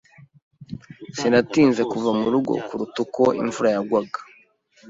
[1.17, 4.19] Sinatinze kuva mu rugo kuruta uko imvura yagwaga.